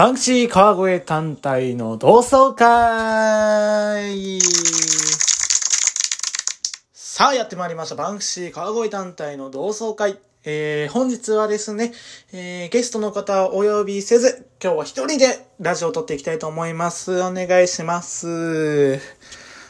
[0.00, 4.40] バンクシー川越単体の同窓会
[6.94, 7.96] さあ、やってまいりました。
[7.96, 10.18] バンクシー川越単体の同窓会。
[10.42, 11.92] えー、本日はですね、
[12.32, 17.20] えー、ゲストの方をお呼びせず、今日は一人でラジオを撮っていきたいと思います。
[17.20, 18.98] お願いします。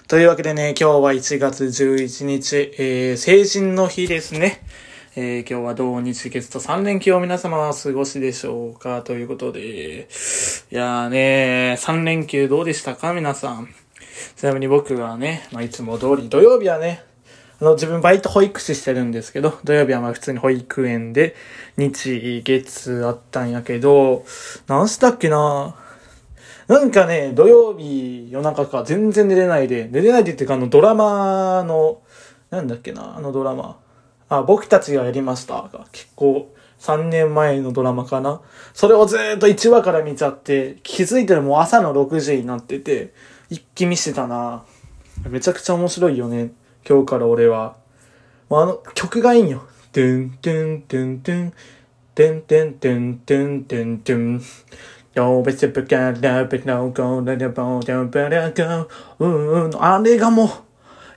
[0.07, 4.62] というわけでね、今日は1月11日、えー、成人の日ですね。
[5.17, 13.75] えー、今日は同日月と3連休を皆様は過ごしでしょうかということで、いやーね3連休どうでしたか皆さん。
[14.36, 17.03] ちなみに僕はね、まあ、いつも通り土曜日はね、
[17.61, 21.35] あの、自分バイト保育士してるんですけど、土曜日はまあ普通に保育園で、
[21.77, 24.25] 日、月あったんやけど、
[24.69, 25.75] 何したっけな
[26.69, 32.00] なんかね、土曜日夜中か全然寝れないで、寝れないでっていうかあのドラマの、
[32.50, 33.77] なんだっけな、あのドラマ。
[34.30, 38.41] あ、僕たちがやりましたが、結構3年前のドラマかな。
[38.72, 43.12] それをずっと1話から見ちゃって、気づいたらもう朝の6時になってて、
[43.50, 44.64] 一気見してたな。
[45.28, 46.52] めちゃくちゃ面白いよね。
[46.88, 47.77] 今日から俺は。
[48.48, 49.64] もうあの曲がいいんよ。
[49.92, 51.52] トゥントゥントゥントゥン。
[52.14, 54.42] トゥントゥントゥントゥントゥントゥン。
[55.14, 59.83] 動物ぶかラブのゴールドボードブラゴー。
[59.83, 60.48] あれがもう、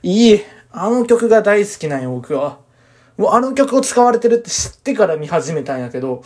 [0.01, 0.41] いい。
[0.71, 2.62] あの曲が大好きなんよ、僕は。
[3.17, 6.23] もうあの曲を使われてるって知ってから見始めたんやけど、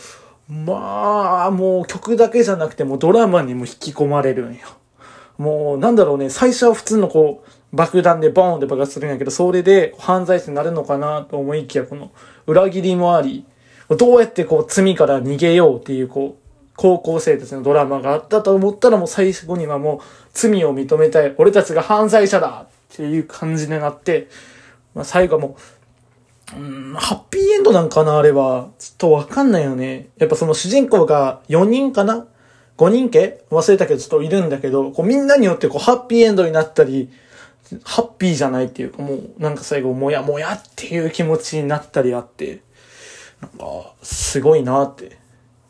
[0.48, 4.60] まあ、もう曲だけじゃなくてもドラマにも引き込まれるんよ。
[5.36, 12.10] もう、なんだろうね、最初は普通のこう、爆弾でボーンって爆発するんやけど、それで犯罪者になるのかなと思いきや、この
[12.46, 13.44] 裏切りもあり、
[13.88, 20.00] どうやってこう罪から逃げようっていうこう、高校生たちのドラマがあったと思ったらもう最後にはもう
[20.32, 21.34] 罪を認めたい。
[21.36, 24.28] 俺たちが犯罪者だっていう感じになって、
[24.94, 25.77] まあ最後はもう
[26.56, 28.70] うん、ハッピーエンドなんかなあれは。
[28.78, 30.08] ちょっとわかんないよね。
[30.18, 32.26] やっぱその主人公が4人かな
[32.78, 33.44] ?5 人家？
[33.50, 37.10] 忘れたけどちょっといるんだけど、こうみんなによってこうハッピーエンドになったり、
[37.84, 42.60] ハッピーじゃないっていうかもうなんか最後もやもやっていう気持ちになったりあって、
[43.42, 45.18] なんかすごいなって。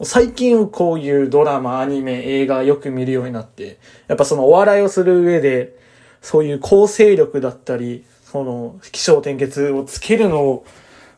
[0.04, 5.76] 最近こういうドラマ、アニメ、映画よく見るようになって、やっぱそのお笑いをする上で、
[6.22, 10.66] そういう構成力だったり、その、気象転結をつけるのを、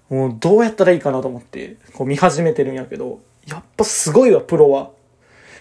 [0.08, 4.80] もうどうやったらいいかなと思って、こう見始めてるんやけど、やっぱすごいわ、プロは。
[4.80, 4.90] やっ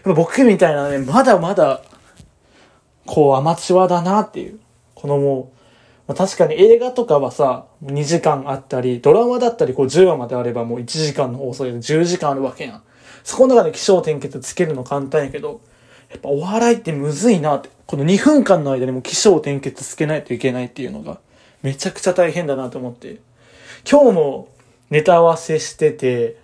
[0.03, 1.81] ぱ僕みたいなね、まだまだ、
[3.05, 4.59] こうアマチュアだなっていう。
[4.93, 5.59] このもう、
[6.09, 12.83] まあ、確かに映画とかはさ、2時間あったり、ドラマだったりこう10話まであればもう1時間の放送で10時間あるわけやん。
[13.23, 15.61] そこの中で気象転結つけるの簡単やけど、
[16.11, 17.69] やっぱお笑いってむずいなって。
[17.85, 21.19] この2分間の間にも気象転結つけないといけないっていうのが、
[21.61, 23.17] めちゃくちゃ大変だなと思って。
[23.89, 24.49] 今日も
[24.89, 26.37] ネタ合わせしてて、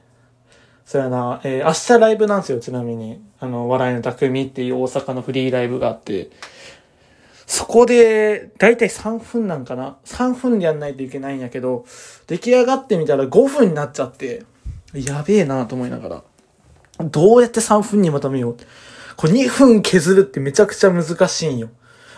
[0.85, 3.19] そうやな、えー、明日ライブなんですよ、ちなみに。
[3.39, 6.29] あの、笑いの匠っていう大阪のフリーライブがあって、
[7.47, 11.85] そこで、だいたい3分なんかな ?3 分でやんないといけないんやけど、
[12.27, 14.43] 出来上がってみたら5分になっちゃって、
[14.93, 16.23] やべえなと思いながら。
[17.03, 18.57] どうやって3分にまとめよう
[19.17, 21.69] これ2分削るってめちゃくちゃ難しいんよ。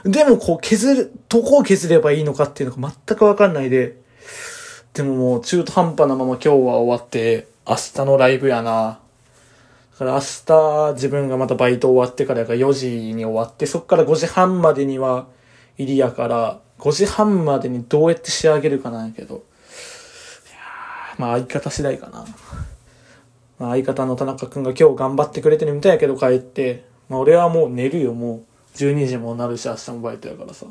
[0.03, 3.97] でもこう削る、どこを削ればいいのかっていうのが全くわかんないで、
[4.93, 8.99] でももう中途半端なまま今日は終わって、明日のライブやな。
[9.99, 15.27] だから明日自分がまたバイト終わってからが4時に終わって、そっから5時半までには
[15.77, 19.35] 入りやから、5時半までにどうやって仕上げるかなんやけど。
[19.35, 19.43] いや
[21.17, 22.25] まあ相方次第かな。
[23.59, 28.43] まあ相方の田中くんが今日頑張ってくれてるみたいやけど帰って、まあ俺はもう寝るよ、もう。
[28.85, 30.65] 12時もなるし、明日もバイトやからさ。
[30.65, 30.69] い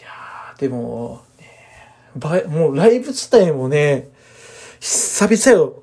[0.00, 1.46] やー、でも、ね、
[2.16, 4.08] バイ、もうライブ自体もね、
[4.80, 5.82] 久々よ。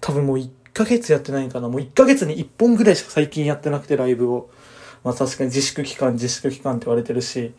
[0.00, 1.68] 多分もう1ヶ月やってないんかな。
[1.68, 4.50] もう1ヶ月に1本ぐらいしか最近やってなくて、ライブを。
[5.04, 7.52] まあ確かに自粛期間、自粛期間って言われてるし、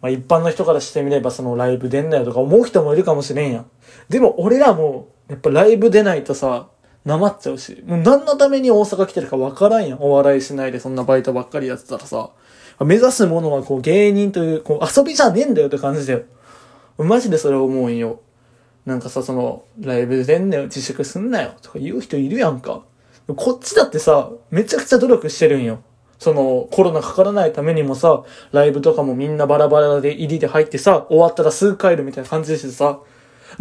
[0.00, 3.70] まあ一般の人からしてみればそのライブ出んなよとか思う人もいるかもしれんやん。
[4.08, 6.68] でも俺らも、やっぱライブ出ないとさ、
[7.04, 9.98] なまっちゃうし、もう何のために大阪来てるかわからんやん。
[10.00, 12.30] お笑いしないでそんなバイトばっかりやってたらさ。
[12.84, 16.22] 目指すものはこう芸人という、こう遊びじゃねえんだよって感じだよ。
[16.98, 18.20] マジでそれ思うんよ。
[18.84, 22.82] なんかさ、その、ライブ出んなよ、自粛すんなよ、とか言う人いるやんか。
[23.36, 25.80] こっちだってさ、めちゃくちゃ努力してるんよ。
[26.18, 32.98] その、コロナかからないためにもさ、ライブとかもみんなバラバラで入りで入ってさ、終わったらすぐ帰るみたいな感じでしてさ、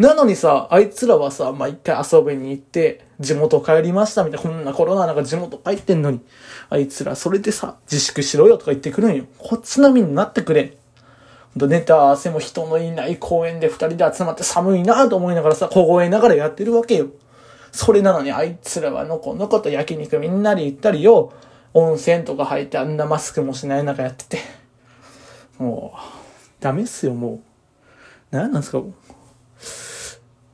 [0.02, 6.22] なのにさ、あいつらはさ、まあ、一回遊びに行って、地元帰りましたみたいな、こんなコロナなんか地元帰ってんのに、
[6.70, 9.26] あいつらそれでさ、自粛しろよとか言ってくるんよ。
[9.38, 10.76] こっち並みになってくれ。
[11.54, 17.08] ほんとネタ合わせも人のいない公園で二人で集まって寒いなと思いながらさ、凍えながらやってるわけよ。
[17.72, 21.32] それなのにあいつらはのこのこと焼肉みんなで行ったりよ、
[21.74, 24.40] 温泉とか入ってあんなマスクもしない中やってて。
[25.60, 26.00] もう、
[26.60, 27.40] ダメっすよ、もう。
[28.32, 28.82] 何なんですか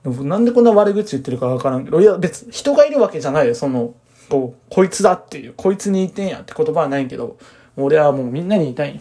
[0.04, 3.94] なんでこんな悪口言ってるかわからんけど、いや別、人がいるわけじゃないよ、その、
[4.30, 7.38] こう、こいつだっていう、こいつに言ってんやって言葉はないけど、
[7.76, 8.96] 俺はもうみんなに言いたい。
[8.96, 9.00] い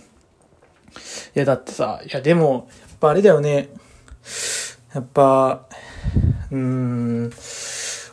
[1.34, 3.68] や、だってさ、いやでも、やっぱあれだよね。
[4.94, 5.66] やっぱ、
[6.50, 7.32] うーん、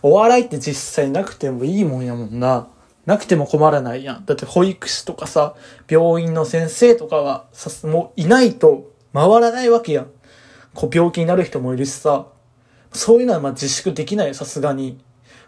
[0.01, 2.68] お笑いって実際なくてもいいもんやもんな。
[3.06, 4.25] なくても困らないやん。
[4.25, 5.56] だって保育士とかさ、
[5.89, 10.07] 病院の先生とかはさ、もういないと回らないわけやん。
[10.74, 12.27] こう病気になる人もいるしさ、
[12.94, 14.98] そういうのはまあ自粛できないよ、さすがに。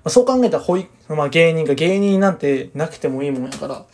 [0.04, 3.86] まあ、そう考えたら保育、まあ芸人が芸人なんてなくてもいいもんやから。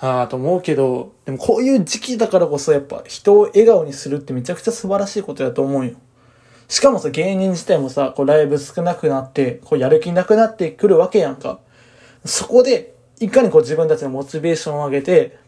[0.00, 5.94] ああ、と思うけど、でもこういう時期だからこそやっぱ人を笑顔にするってめちゃくちゃ素晴らしいことやと思うよ。
[6.68, 11.60] しかもさ、芸人自体もさ、こうライブ少なくなって、こうやる気なくなってくるわけやんか。
[12.24, 15.38] そこで、いかにこう自分たちのモチベーションを上げて、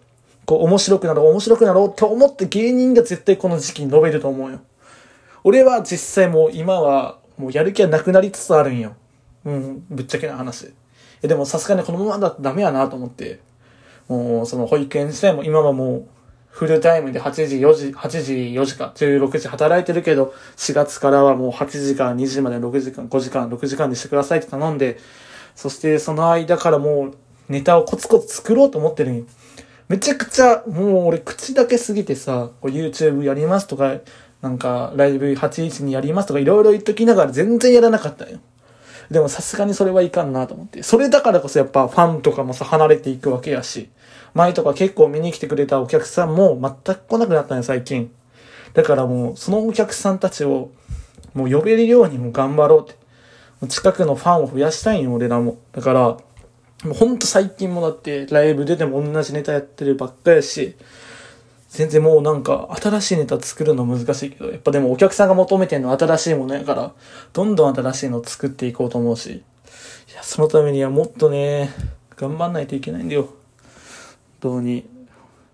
[0.45, 4.61] こう面白くなろう、面白くなろうと思って芸人が絶対この時期に伸びると思うよ。
[5.47, 8.97] 俺は実際もう今はもうやる気はなくなりつつあるんよ。
[9.45, 10.75] うん、ぶっちゃけな話。
[11.23, 13.39] えでもさすがにこのままだとダメやなと思って、
[14.09, 16.09] もうその保育園自体も今はもう
[16.49, 24.99] フルタイムで8時、4時、8時、4時か、16時働いてるけど、4月からはもう8時間、2時まで6時間、5時間、6時間にしてくださいって頼んで、
[25.55, 27.15] そしてその間からもう
[27.49, 29.25] ネタをコツコツ作ろうと思ってるんよ。
[29.89, 34.01] めちゃくちゃ、もう俺口だけ過ぎてさ、YouTube やりますとか、
[34.43, 38.39] なんかライブ81にやりますとかいろいろ言っときながら全然やらなかったよ。
[39.11, 40.83] でもさすがにそれはいかんなと思って。
[40.83, 43.89] それだからこそやっぱファンとかもさ離れていくわけやし、
[44.35, 48.11] 前とか結構見に来てくれたお客さんも全く来なくなったんよ最近。
[48.75, 50.71] だからもうそのお客さんたちを
[51.35, 53.07] もう呼べるようにも頑張ろうって。
[53.69, 55.57] 近くのファンを増やしたいんよ、俺らも。
[55.73, 56.19] だから、も
[56.91, 60.77] うほんと最近もだってライブ出ても同じネタやってるばっかやし、
[61.77, 66.93] 全然もうなんか新しいネタ作るの難しいけど、やっぱでもお客さんが求めてんのは新しいものやから、
[67.35, 71.69] どんどん新しいの作っていこうと思うし、いや、そのためにはもっとね、
[72.17, 73.25] 頑張んないといけないんだよ。
[73.25, 73.31] 本
[74.41, 74.89] 当に。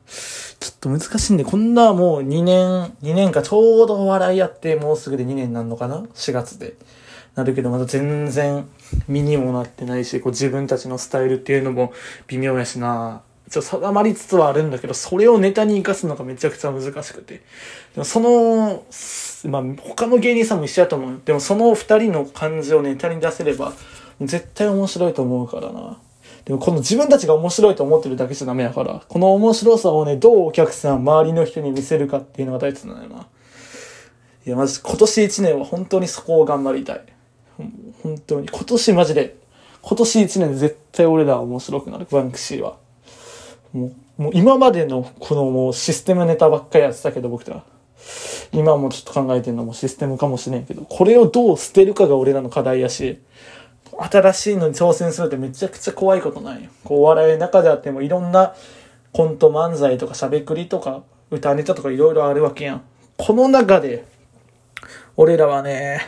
[0.07, 6.77] ちょっと難しいんで、こんなもう2年、2年かちょうど笑いやって、もうすぐで2年になるのかな ?4 月で。
[7.35, 8.69] なるけど、まだ全然
[9.09, 11.93] 身にもなってないし、こう自分たちのスタイルっていうのも
[12.29, 13.23] 微妙やしな。
[13.53, 17.35] ちょっと定まりつつはあるんだけど、それをネタに活かすのがめちゃくちゃ難しくて。
[17.35, 17.43] で
[17.97, 18.83] もその、
[19.45, 21.21] まあ、他の芸人さんも一緒やと思う。
[21.23, 23.75] でもその二人の感じをネタに出せれば、
[24.23, 25.99] 絶対面白いと思うからな。
[26.47, 33.27] でもこの自分たちが面白いと思ってるだけじゃダメやから、この面白さをね、どうお客さん、周りの人に見せるかっていうのが大切なんだよな。
[34.47, 37.05] いや、まず今年一年は本当にそこを頑張りたい。
[38.03, 38.49] 本当に。
[38.49, 39.37] 今年マジで、
[39.83, 42.81] 今年一年で絶対俺らは面白くなる、バンクシーは。
[43.73, 47.63] もう、もう今までのこのもうシステムネタばっかりやってたけど僕ら。
[48.53, 53.21] 今もちょっと考えてるのもシステムかもしれんけど、これをどう捨てるかが俺らの課題やし、
[54.11, 56.71] 新しいのに挑戦するってめちゃくちゃ怖いことなんよ。
[56.85, 58.55] こう、お笑いの中であってもいろんな
[59.13, 62.83] コント漫才とかしゃべくりとか歌ネタとかいろいろあるわけやん。
[63.17, 64.05] この中で、
[65.17, 66.01] 俺らはね、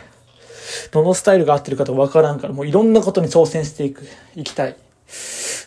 [0.91, 4.03] どのスタイルが合ってるかとかわからんから、もういろんなことに挑戦していく、
[4.35, 4.75] いきたい。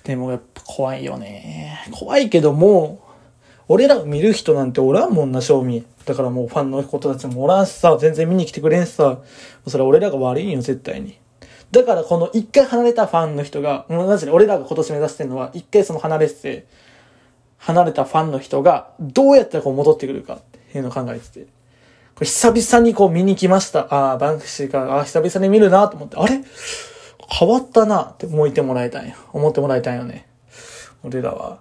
[0.09, 1.85] でもやっぱ怖いよね。
[1.93, 2.99] 怖いけども、
[3.69, 5.85] 俺らを見る人なんておらんもんな、正味。
[6.07, 9.19] だからもうファンの子たちもおらんしさ、全然見に来てくれんしさ、
[9.67, 11.19] それは俺らが悪いんよ、絶対に。
[11.73, 16.67] だからこの一回離れたファンの人が、もうマジで俺らが今年目指してるのは、一回その離れてて、
[17.59, 21.41] 離れたファンの人が、どうやったらこう戻ってくるかっていうのを考えてて。
[22.15, 23.81] これ久々にこう見に来ました。
[23.95, 26.43] ああ、バンクシーか、ああ、久々に見るなと思って、あれ？
[27.31, 29.15] 変わったなって思ってもらいたい。
[29.33, 30.27] 思ってもらいたいよね。
[31.03, 31.59] 俺らは。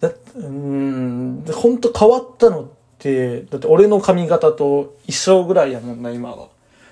[0.00, 2.66] だうん、ほんと変わったのっ
[2.98, 6.48] て、だって俺の髪型と一緒ぐらいやもんな、今は。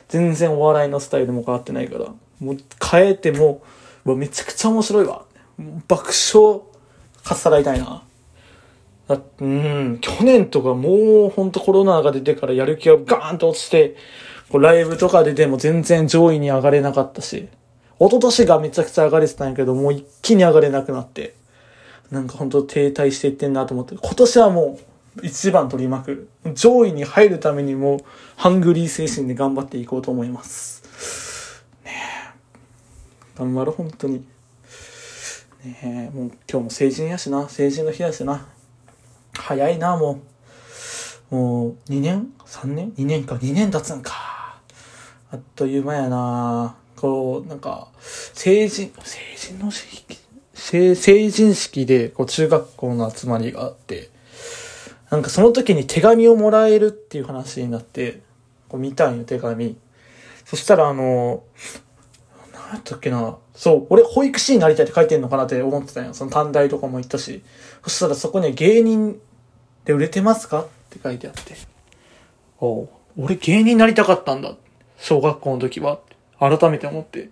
[0.09, 2.07] 全然お笑いのスタイルも変わってないから。
[2.41, 3.63] もう変えても、
[4.05, 5.25] うめちゃくちゃ面白いわ。
[5.87, 6.61] 爆笑
[7.23, 8.03] かっさらいたいな。
[9.09, 13.97] だうん、去年とかもうほんとコロナが出てからやる気がガーンと落ちて、
[14.53, 17.49] ライブとか出ても全然上位に上がれなかったし、
[17.99, 21.35] 一昨年がめちゃくちゃ上がれてたんやけど、もう一気に上がれなくなって、
[22.11, 26.11] なんかほんと停滞していってんなと思って、今年はもう一番取りまく
[26.45, 26.55] る。
[26.55, 28.01] 上位に入るためにも、
[28.37, 31.65] ハングリー精神で頑張っていこうと思います。
[31.85, 31.93] ね
[33.35, 33.39] え。
[33.39, 34.25] 頑張ろう、本当に。
[35.65, 38.47] ねえ、もう今日も成人やしな、成人の日やしな。
[39.35, 40.21] 早いな、も
[41.31, 41.35] う。
[41.35, 44.13] もう、2年 ?3 年 ?2 年か、2年経つんか。
[45.31, 46.77] あっという間やな。
[47.03, 49.73] こう、なんか、成人、成人の
[50.55, 54.09] 成成人式で、こう、中学校の集まりがあって、
[55.11, 58.21] なんかその時に手紙をもらえるっていう話になって、
[58.69, 59.77] こう見たんよ、手紙。
[60.45, 61.43] そしたら、あの、
[62.53, 63.37] 何やったっけな？
[63.53, 66.15] そう、俺、保育士になりたいって書いてんのかなって思ってたんよ。
[66.15, 67.43] その短大とかも行ったし。
[67.83, 69.21] そしたらそこに芸人
[69.85, 70.61] で売れてますか？
[70.63, 71.57] って書いてあって。
[72.61, 74.55] おう俺芸人になりたかったんだ。
[74.99, 75.99] 小学校の時は。
[76.49, 77.31] 改めて思って。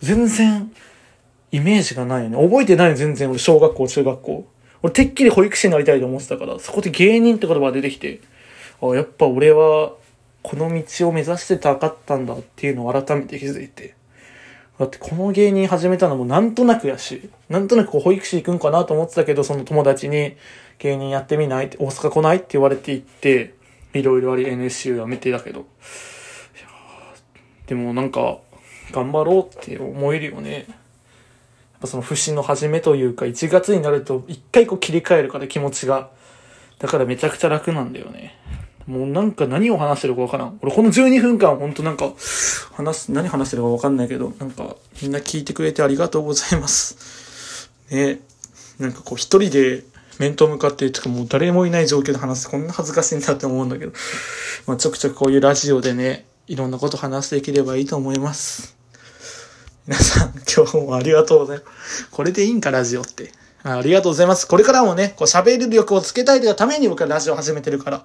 [0.00, 0.72] 全然、
[1.52, 2.36] イメージがないよね。
[2.42, 3.28] 覚えてないよ、全然。
[3.28, 4.46] 俺、小学校、中学校。
[4.82, 8.20] 俺、てっきり保育士になりたいと思ってたから、そこで芸人って言葉が出てきて、
[8.80, 9.92] あ、やっぱ俺は、
[10.42, 13.94] この道を目指してたかったんだっていうのを改めて気づいて。
[14.78, 20.36] だってこの芸人始めたのもなんとなくやし、なんとなくこう保育士行くんかなと思ってたけど、その友達に
[20.78, 23.52] 芸人やってみないって、大阪来ないって言われて行って、
[23.92, 25.66] いろいろあり NSU やめてだけど。
[27.70, 28.38] でもなんか、
[28.90, 30.52] 頑張ろうって思えるよね。
[30.54, 30.64] やっ
[31.82, 36.10] ぱその節の始めというか、1月になると一回こう切り替えるから気持ちが。
[36.80, 38.36] だからめちゃくちゃ楽なんだよね。
[38.88, 40.58] もうなんか何を話してるかわからん。
[40.62, 42.12] 俺この12分間ほんとなんか、
[42.72, 47.70] 話す、何話してるかわかんないけど、なんかみんな聞いてくれてありがとうございます。
[47.92, 48.18] ね
[48.80, 49.84] なんかこう一人で
[50.18, 53.92] 面と向かって、とかもう誰もいない状況で話すこんな恥ずかしいんだって思うんだけど、
[54.66, 58.76] まあちょくちょくこういうラジオでね、いろんなこと話していければいいと思います。
[59.86, 62.08] 皆さん、 今日もありがとうございます。
[62.10, 63.32] これでいいんか、ラジオって。
[63.62, 64.48] ありがとうございます。
[64.48, 68.04] これからもね、こう喋る力をつけたいというために僕はラジオ始めてるから、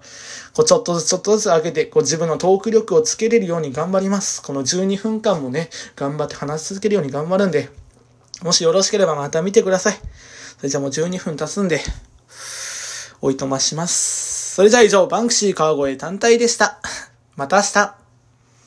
[0.54, 4.44] こうちょっとずつちょっとずつ上げて、こう自分のトーク力をつけれるように頑張ります。
[4.44, 7.72] この12分間もね、頑張って話し続けるように頑張るんで、
[8.44, 10.00] もしよろしければまた見てください。
[10.58, 11.82] それじゃあもう12分経つんで、
[13.22, 14.54] おいとまします。
[14.54, 16.80] それじゃあ以上、バンクシー川越単体でした。
[17.36, 18.05] また明日。